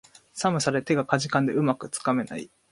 [0.33, 2.49] 寒さで手がかじかんで、うまくつかめない